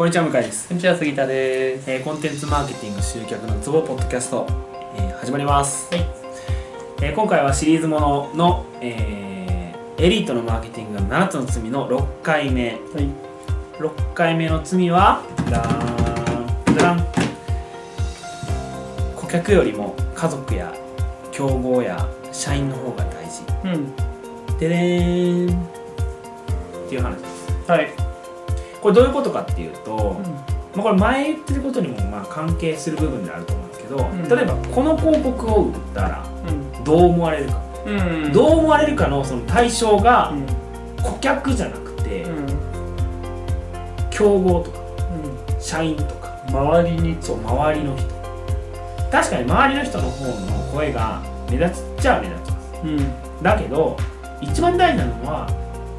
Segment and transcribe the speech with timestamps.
[0.00, 1.90] こんにちは向井です、こんにちは杉田です。
[1.90, 4.46] えーコンテンツマーケティング集客のツボポッドキャスト、
[4.96, 6.06] えー始まります、はい
[7.02, 12.78] えー今回はシリーズものの、えーエリートのマーケティングの7つの罪の6回目はい。
[13.78, 17.06] 6回目の罪はダーンダラン
[19.16, 20.74] 顧客よりも家族や
[21.30, 24.56] 競合や社員の方が大事うん。
[24.58, 28.09] でれーんっていう話ですはい。
[28.80, 30.16] これどういうことかっていうと、
[30.74, 36.84] うまあ、これ前言ってることにもまあ関係する部分であると思うんですけど、ん例えばこの広告を売ったらん。
[36.84, 37.92] どう思われるか、う
[38.28, 38.32] ん。
[38.32, 40.46] どう思われるかのその対象がうん。
[41.02, 42.46] 顧客じゃなくて、うん。
[44.10, 45.60] 競合とかうん。
[45.60, 47.16] 社員とか周りに。
[47.20, 48.08] そう周りの人
[49.10, 53.42] 確かに周りの人の方の声が目立つっちゃ目立ちますうん。
[53.42, 53.96] だけど
[54.40, 55.46] 一番大事なのは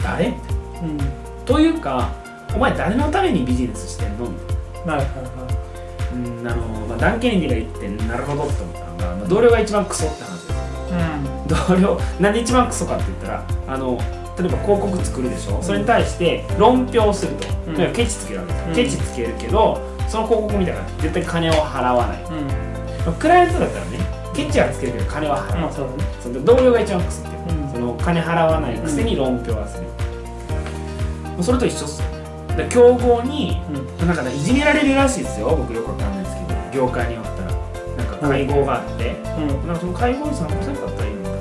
[0.02, 0.30] 誰？
[0.30, 0.46] みたい
[0.84, 0.98] うん。
[0.98, 1.04] な
[1.46, 2.10] というか
[2.56, 4.26] お前誰のためにビジネスしてんの？
[4.30, 5.12] みたいなはいは
[6.14, 10.92] うんあの、まあ、ダン・ケネディが言ってなるほどって思ったのが、まあ、同僚が一番クソって話です。
[10.92, 13.98] よいは同僚なんで一番クソかって言ったらあの
[14.38, 17.94] 例えば広告作るでしょ、それに対して論評すると、うん。
[17.94, 18.76] ケチつけるわけですよ、うん。
[18.76, 22.22] ケチつけるけどその広告見たら絶対金を払わない。
[22.22, 22.26] い。
[22.26, 22.48] うん。
[23.06, 24.00] まあクライアントだったらね
[24.34, 27.60] ケチはつけるけど金は払わない、まあその同僚が一番クソっていう。
[27.64, 27.72] うん。
[27.72, 29.88] その金払わないくせに論評はする、
[31.44, 32.08] それと一緒っすよ。
[32.08, 32.11] ね
[32.58, 33.62] で競合に
[34.00, 34.08] うん。
[34.08, 37.52] なんかねいじめられるらしいですよ僕よくわかんないですけど業界によったら
[37.98, 39.48] なんか会合があって、うん。
[39.68, 41.36] なんかその会合に参加せなかったらいいのかな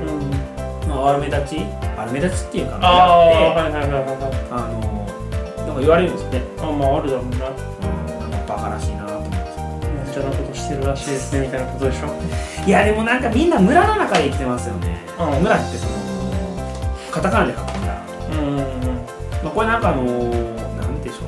[0.00, 0.88] うん。
[0.88, 1.66] まあ悪目立ち？
[1.96, 4.02] 悪目立ちっていうかああ、はいはいはいはい。
[4.50, 4.80] あの
[5.66, 7.30] なんか言われるんですよね、あまああるだろうな。
[7.30, 7.36] うん、
[8.30, 9.36] なんかバカらしいなと思って
[10.20, 12.08] なことしてるらしいですねみたいなことでしょ。
[12.66, 15.92] いやでもなんかみんな村の中で生きてますよね、うん村ってその
[17.10, 17.74] カタカナで書くん。
[18.38, 18.83] うん。
[19.44, 21.26] まあ、これなんかあのなんでしょ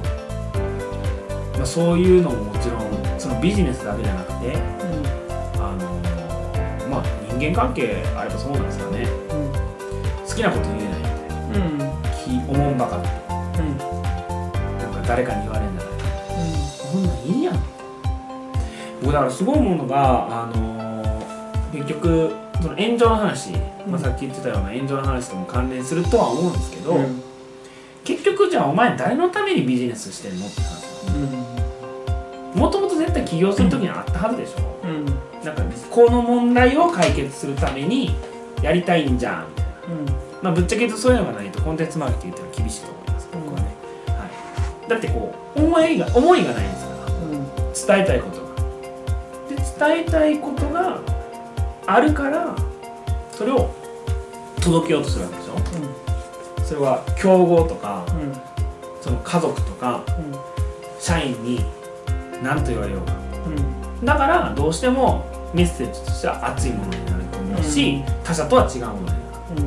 [1.54, 4.56] う、まあ、そういうのももちろんそのビジネスだけじゃなくて
[5.58, 9.06] あのまあ人間関係あればそうなんですかね
[10.26, 12.70] 好きなこと言えないみたいなうん。
[12.70, 12.78] うん。
[12.78, 13.08] ばかって
[13.60, 13.78] うん。
[13.78, 15.96] なんか誰かに言われるんじゃない
[16.92, 17.62] こんなんいいやん
[19.02, 20.86] 僕だからすごい思うのがあのー
[21.72, 23.50] 結局その炎上の話、
[23.86, 27.22] まあ、さっき言ってたような炎上の話とも関連するとは思うんですけど、うん。
[28.68, 30.86] お前誰のためにビジネスしてんのって話
[32.54, 32.60] うん。
[32.60, 35.04] もともと絶対起業する時にはあったはずでしょ、うん。
[35.44, 38.14] なんかこの問題を解決するために
[38.62, 39.72] やりたいんじゃんみたいな。
[40.42, 43.28] まあぶっちゃけ言うとそういうのがないとコンテンツマーケティングっていうのは厳しいと思います。
[43.32, 43.66] 僕はね、
[44.08, 44.28] は
[44.86, 46.96] い、だってこう思いが思いがないんですから。
[47.96, 48.46] 伝えたいことが。
[49.48, 51.00] で伝えたいことが
[51.86, 52.56] あるから
[53.30, 53.70] それを
[54.60, 55.56] 届けようとするわけでしょ。
[56.64, 58.25] それは競合とかうん。
[59.06, 60.34] その家族とかうん。
[60.98, 61.64] 社員に
[62.42, 63.12] 何と言われようか
[63.46, 64.04] うん。
[64.04, 65.24] だからどうしても
[65.54, 69.18] メッセージとしては熱いものになると思うし、他者とは違うものになる
[69.58, 69.60] う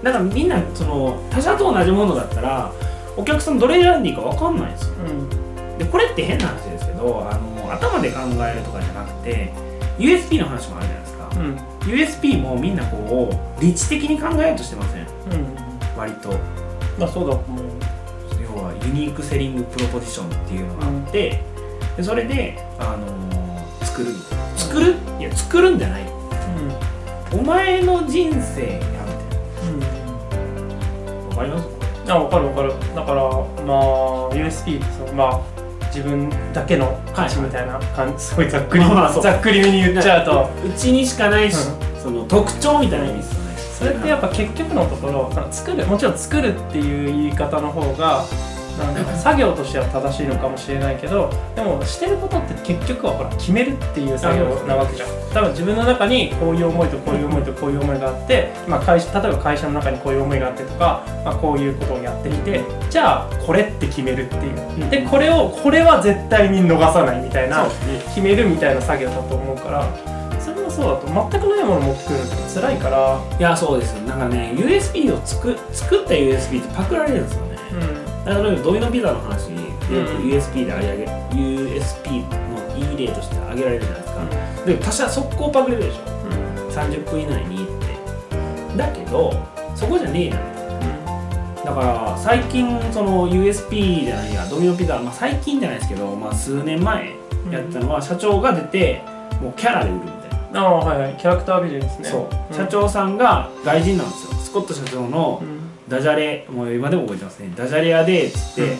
[0.00, 0.02] ん。
[0.02, 2.72] だからみんなその他者と同じものだったら
[3.16, 5.78] お客さんどれ選んでいいか分かんないですようん。
[5.78, 9.52] でこれって変な話ですけどあの頭で考えるとかじゃなくて
[9.98, 11.56] USP の話もあるじゃないですか、うん。
[11.92, 15.02] USP もみんなこう理知的に考えようとしてません？
[15.02, 15.98] うん。
[15.98, 16.30] 割と
[16.98, 17.40] まあそうだう。
[18.42, 21.42] 要はユニークセリングプロポジションっていうのがあって、
[21.96, 24.44] でそれで、あのー作るみたいな。
[24.56, 24.94] 作る？
[25.18, 26.02] いや作るんじゃない。
[27.32, 31.26] お前の人生やみたいな。
[31.28, 31.68] わかります？
[32.08, 32.72] あ分かる分かる。
[32.94, 34.30] だからまあの
[35.14, 35.40] まあ
[35.86, 40.48] 自分だけの価値みたいな感じ、すごいざっくり、ざっくりめに言っちゃうと。
[40.64, 41.56] うちにしかないし、
[42.00, 43.39] その特徴みたいな意味です
[43.80, 48.26] それってやっぱ結局のところなんか作るもちろん作るっていう言い方の方が
[48.78, 55.08] なんか作業としては正しいのかもしれないけどでもしてることって結局はほら決めるっていう作業なわけじゃん。
[55.32, 64.90] 多分自分の中にこういう思いとこういう思いとこういう思いがあって、まあ、会社例えば会社の中にこういう思いがあってとか、まあ、こういうことをやってきてじゃあこれって決めるっていう。
[64.90, 67.66] でこれをこれは絶対に逃さないみたいな
[68.08, 69.86] 決めるみたいな作業だと思うから
[70.70, 77.58] そうだと全くないものを持ってくるのって辛いから、いやそうですなんかね USB を作作った USB ってパクられるんですよね。
[78.26, 84.20] 例えばドミノピザの話でよくうん USB で上げ USP のいい例として挙げられるじゃないですか、
[84.66, 86.00] で他社速攻パクれるでしょ。
[86.70, 88.76] 30分以内にって。
[88.76, 89.32] だけど
[89.74, 90.38] そこじゃねえな
[91.64, 97.14] だから最近その USP じゃないやドミノピザ、まあ、最近じゃないですけど、まあ、数年前
[97.50, 99.02] やったのは社長が出て
[99.40, 100.00] もうキャラで売る
[100.54, 101.14] ああはいはい。
[101.16, 102.08] キャラクタービジネスね。
[102.08, 102.56] そう、ん。
[102.56, 104.34] 社長さんが外人なんですよ。
[104.40, 105.60] スコット社長のうん。
[105.88, 107.52] ダジャレもう今でも覚えてますね。
[107.56, 108.76] ダジャレ屋でっつって、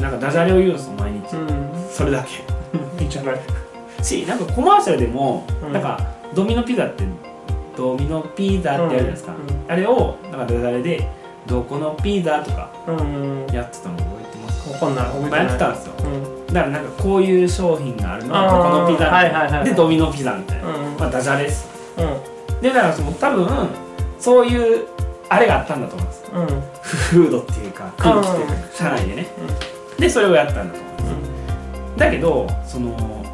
[0.00, 1.70] なんかダジャレを言うんですよ毎日、うん。
[1.90, 2.42] それだけ。
[3.02, 3.40] いいじゃない？
[4.04, 5.72] しなんかコマーシャルでも、うん。
[5.72, 5.98] なんか
[6.34, 7.04] ドミノピザって
[7.76, 9.72] ドミノピザってやるじゃないですか、うん。
[9.72, 11.08] あれをなんかダジャレで
[11.46, 12.96] 「どこのピザ」とかうん。
[12.96, 13.54] うん。
[13.54, 15.04] やってたの覚えてますか、わかんない。
[15.06, 15.92] 覚えてまあ、ないやってたんですよ。
[16.04, 18.32] うんだからなんかこういう商品があるの。
[18.32, 18.56] はあー。
[18.56, 19.64] どこのピザみたいな、はいはいはい。
[19.64, 20.96] でドミノピザみたいな、うん。
[20.96, 21.68] まあ、ダジャレです。
[21.98, 22.60] うん。
[22.62, 23.68] でだからその多分
[24.20, 24.86] そういう
[25.28, 26.24] あれがあったんだと思います。
[26.32, 26.46] うん。
[26.80, 29.26] フードっていうか空気っていうか社内でね。
[29.98, 31.98] でそれをやったんだと思います。
[31.98, 33.24] だけどその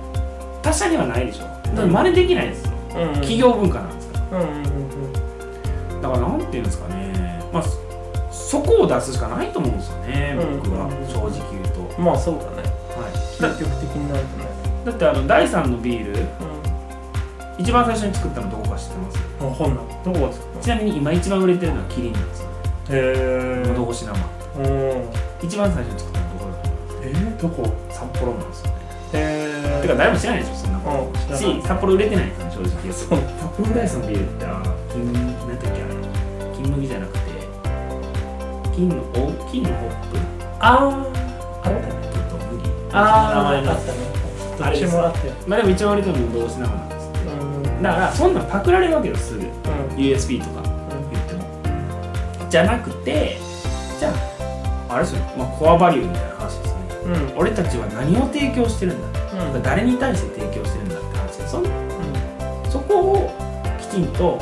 [0.63, 1.45] 他社にはないでしょ。
[1.77, 2.73] だ真似できないですよ。
[2.95, 3.03] うん。
[3.03, 6.01] うん企業文化なんですからうんうんうん。
[6.01, 7.45] だからなんていうんですかね。
[7.53, 7.79] まあそ
[8.33, 10.57] そこを出すしかないと思うんですよねうん。
[10.59, 10.89] 僕は。
[11.09, 12.57] 正直言うと、うんまあそうだね。
[12.57, 12.71] はい、
[13.41, 14.45] 積極的になるとね。
[14.85, 16.27] だってあの第3のビールう
[17.59, 19.19] 一番最初に作ったのどこか知ってます？
[19.19, 22.47] んわかんないどこが作っちなみに今一番売れてるのはキリンなんです
[22.91, 24.13] へ喉越し生。
[24.13, 25.47] うん。
[25.47, 27.65] 一番最初に作ったのどこだと思いますえー、どこ？
[27.91, 28.71] 札幌なんですよ。
[28.73, 28.81] ね
[29.13, 29.15] へ
[29.79, 31.37] えてか誰も知らないでしょそんなこと。
[31.37, 32.93] し札幌売れてないですね正直。
[32.93, 33.19] そう。
[33.19, 35.95] 札幌ダイスのビールってあ金何だっけあれ。
[36.57, 37.21] 金麦じゃなくて
[38.75, 40.19] 金のお金のホップ？
[40.61, 41.10] ああ
[42.93, 43.99] あああったね。
[44.59, 45.33] どっちもあって。
[45.47, 47.83] まあでも一番売れてるの喉越し生なんですうん。
[47.83, 49.41] だからそんなんパクられるわけよすぐ。
[49.41, 49.51] うん。
[49.97, 50.63] USB とか
[51.13, 52.49] 言っても。
[52.51, 53.39] じゃなくて
[53.99, 54.13] じゃ
[54.89, 56.95] ああれですよ、まあ、コアバリューみたいな話ですよね。
[57.05, 57.13] うん。
[57.13, 59.21] うん俺たちは何を提供してるんだ。
[59.63, 61.61] 誰に対して提供してるんだって話ですよ。
[61.63, 61.71] ね
[62.69, 63.31] そこを
[63.81, 64.39] きちんと、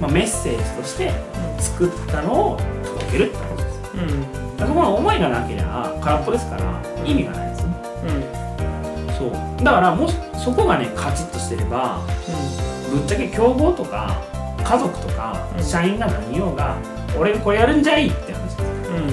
[0.00, 1.12] まあ、メッセージとして
[1.58, 4.56] 作ったのを届けるってことですうんうん。
[4.56, 7.53] だからそこの思いがなければ空っぽですから意味がない
[9.30, 9.64] そう。
[9.64, 12.00] だからもしそこがねカチッとしてれば
[12.92, 14.22] ぶっちゃけ競合とか
[14.62, 15.64] 家族とかうん。
[15.64, 16.76] 社員が何言おうが、
[17.18, 18.42] 俺これやるんじゃいって話。
[18.44, 19.08] ですうん。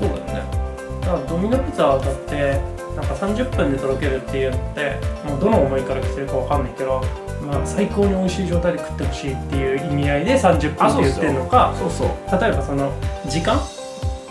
[0.00, 1.00] そうだよね。
[1.00, 2.60] だからドミノピザだって
[2.94, 7.02] なんか30分で届けるっていうのってもうどの思いから来てるかわかんないけど、
[7.46, 12.08] まあ、最高に美味しい状態で食ってほしいっていう意味合いで30分って言ってるのかそうそう。
[12.40, 12.92] 例えばその
[13.28, 13.58] 時間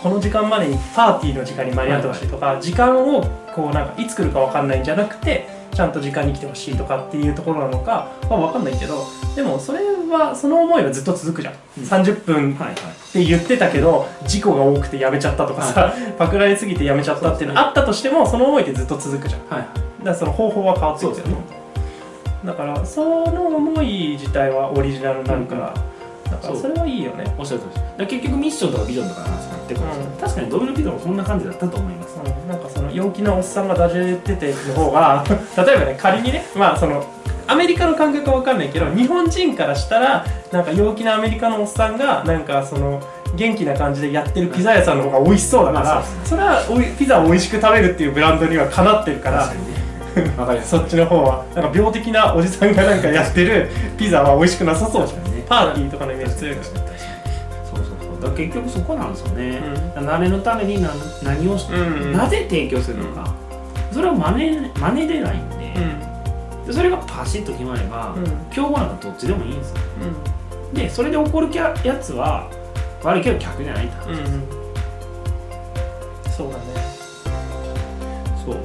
[0.02, 3.22] この時間までにパーティーの時間に間に合ってほしいとか、時間を
[3.54, 9.06] こうなんかいつ来るかわかんないんじゃなくてちゃんと時間に来てほしいとかっていうところなのかまあわかんないけど
[9.36, 11.84] でもそれはその思いはずっと続くじゃん、うん。
[11.84, 12.74] 30分はいはい。
[12.74, 12.76] っ
[13.12, 19.48] て言ってたけど事故が多くてやめちゃったとかさ、パクられすぎてやめちゃったっていうのがあったとしてもその思いってずっと続くじゃん。
[19.48, 19.66] だかはい。
[20.06, 21.34] らその方法は変わってくるよね。
[22.44, 25.74] だからその思い自体はオリジナルになるから、
[26.30, 27.24] だからそれはいいよね。
[27.38, 27.74] おっしゃるとり。
[27.74, 30.20] ですだ結局ミッションとかビジョンとかの話になってくるんですよ、うん。
[30.20, 32.48] 確かにドミノピザもそんな感じだったと思います、うん。
[32.48, 35.24] なんかその陽気なおっさんがダジャレてての方が
[35.56, 37.04] 例えばね仮にねまあその
[37.46, 43.00] アメリカの感覚は分かんないけど日本人からしたらなんか陽気なアメリカのおっさんがなんかその
[43.34, 49.78] 元気な感じでやってるピザ屋さんの方が美味しそうだから、まあそれはおいピザを美味しく食べるっていうブランドにはかなってるから確かにね。
[50.36, 51.44] わかりますそっちの方は。
[51.54, 56.66] なんか病的なおじさんがなんかやってるピザは美味しくなさそうじゃんパーティーとかのイメージ強いから。
[56.66, 57.08] 確かに確かに。
[57.64, 58.30] そうそうそう。
[58.30, 59.62] だ結局そこなんですよね、
[59.96, 60.92] う誰のために何
[61.22, 63.34] 何をし、うんなぜ提供するのか、
[63.92, 65.74] それを真似真似でないんで,、
[66.66, 68.24] でそれがパシッと決まれば、うん。
[68.24, 69.76] うん競合なんかどっちでもいいんですよ。
[70.70, 70.74] うん。
[70.74, 72.50] でそれで怒るややつは
[73.02, 74.42] 悪いけど客じゃないって話うんうん。
[76.36, 76.64] そうだね。
[78.44, 78.56] そう。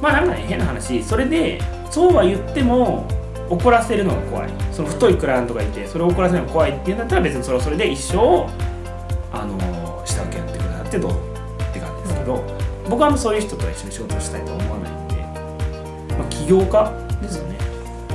[0.00, 1.02] まあなんかね変な話。
[1.02, 1.60] それで
[1.90, 3.06] そうは言っても
[3.52, 4.50] 怒らせるのが怖い。
[4.72, 8.48] その太いクライアントがいてそれを怒らせるのが怖いっていうんだったら別にそれはそれで一生
[9.30, 11.18] あの下請けやってくださってどうぞ
[11.70, 12.42] って感じですけど、
[12.88, 15.14] 僕はもうそういう人と一緒に仕事をしたいとは思わないんで、
[16.16, 17.58] まあ、起業家ですよね。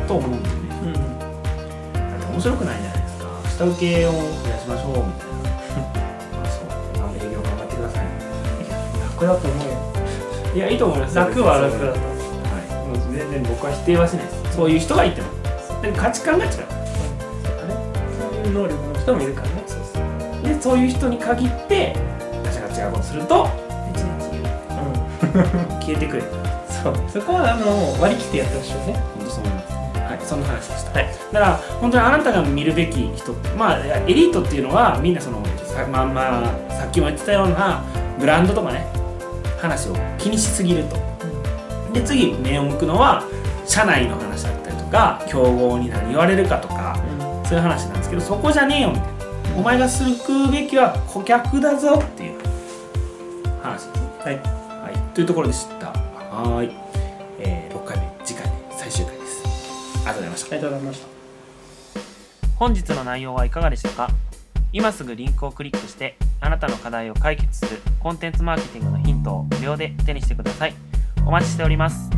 [0.08, 0.56] と思うんでね。
[0.82, 3.25] うんだって面白くないじゃないですか。
[3.50, 4.17] 下請けを増
[4.50, 5.38] やしましょうみたいな。
[6.34, 6.98] まあそう。
[6.98, 8.06] なんで営業頑張ってください
[9.06, 9.74] 楽だと思うよ。
[10.56, 12.00] いやいいと思います楽は楽だと。
[12.00, 12.01] は
[12.74, 15.28] い、もう全然僕は否定はしないですそういう人がいても。
[15.84, 16.52] で価値観が違う。
[16.52, 16.58] そ
[18.28, 19.64] ういう能力の人もいるからね。
[20.44, 21.96] でそういう人に限って
[22.44, 23.48] 他者が違うことすると
[23.94, 24.32] 一日
[25.86, 26.24] 消えてくれ
[26.84, 26.96] そう。
[27.08, 28.94] そこはあの割り切ってやってほしいよね。
[29.16, 29.74] 本当そう思います。
[29.74, 31.10] はいそんな話でした、はい。
[31.32, 37.84] だから本当にあなたが見るべき人まあエリートっていうのはみんなそのさ,、まあまあ、さっきも言ってたような
[38.20, 38.88] ブランドとかね
[39.62, 40.98] 話を気にしすぎると。
[41.94, 43.24] で次目を向くのは
[43.68, 46.98] 社内の話だったりとか競合に何言われるかとか
[47.46, 49.18] そういう話なんですけどそこじゃねえよみたいな。
[49.58, 50.12] お前がする
[50.52, 52.40] べきは顧客だぞっていう
[53.62, 53.86] 話。
[53.88, 54.36] ですねはい。
[54.38, 55.88] はい、というところでした。
[55.88, 56.72] はーい、
[57.40, 58.08] えー、6回目。
[58.24, 59.44] 次回で最終回です。
[59.98, 60.56] ありがとうございました。
[60.56, 61.08] ありがとうございました。
[62.56, 64.10] 本日の内容はいかがでしたか？
[64.74, 70.74] 今すぐリンクをクリックしてあなたの課題を解決するコンテンツマーケティングのヒントを無料で手にしてください。
[71.26, 72.10] お待ちしております